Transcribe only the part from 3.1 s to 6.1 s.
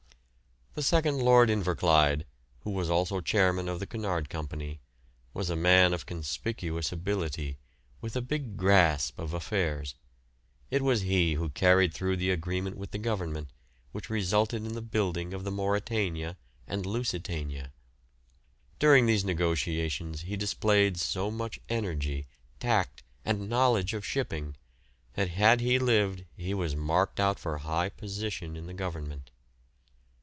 chairman of the Cunard Company, was a man of